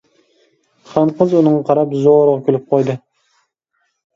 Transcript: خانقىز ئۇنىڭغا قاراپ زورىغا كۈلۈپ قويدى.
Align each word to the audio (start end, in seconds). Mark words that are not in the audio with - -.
خانقىز 0.93 1.35
ئۇنىڭغا 1.41 1.61
قاراپ 1.67 1.93
زورىغا 2.07 2.41
كۈلۈپ 2.49 2.67
قويدى. 2.73 2.97